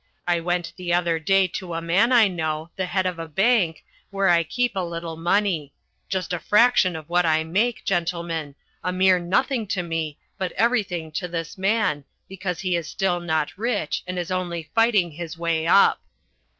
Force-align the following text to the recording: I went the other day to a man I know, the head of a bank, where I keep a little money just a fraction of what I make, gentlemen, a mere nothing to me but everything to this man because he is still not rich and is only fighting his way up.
I 0.27 0.39
went 0.39 0.73
the 0.77 0.91
other 0.91 1.19
day 1.19 1.47
to 1.49 1.75
a 1.75 1.79
man 1.79 2.11
I 2.11 2.27
know, 2.27 2.71
the 2.75 2.87
head 2.87 3.05
of 3.05 3.19
a 3.19 3.27
bank, 3.27 3.85
where 4.09 4.29
I 4.29 4.41
keep 4.41 4.75
a 4.75 4.79
little 4.83 5.15
money 5.15 5.73
just 6.09 6.33
a 6.33 6.39
fraction 6.39 6.95
of 6.95 7.07
what 7.07 7.23
I 7.23 7.43
make, 7.43 7.85
gentlemen, 7.85 8.55
a 8.83 8.91
mere 8.91 9.19
nothing 9.19 9.67
to 9.67 9.83
me 9.83 10.17
but 10.39 10.53
everything 10.53 11.11
to 11.11 11.27
this 11.27 11.55
man 11.55 12.03
because 12.27 12.61
he 12.61 12.75
is 12.75 12.87
still 12.87 13.19
not 13.19 13.55
rich 13.59 14.01
and 14.07 14.17
is 14.17 14.31
only 14.31 14.71
fighting 14.73 15.11
his 15.11 15.37
way 15.37 15.67
up. 15.67 16.01